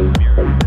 Mirror. 0.00 0.59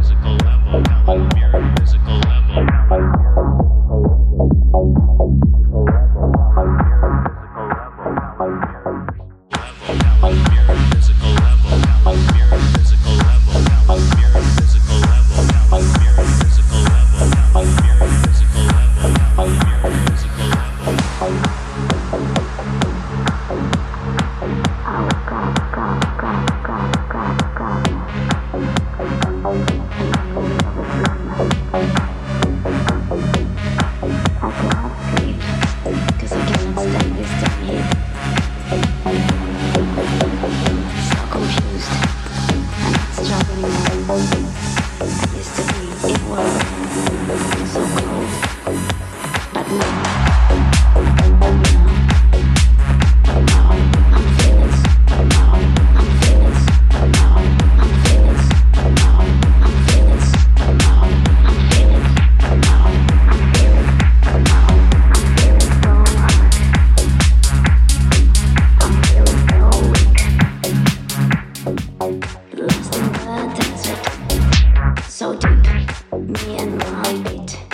and 76.58 76.82
hide 76.84 77.28
it. 77.28 77.73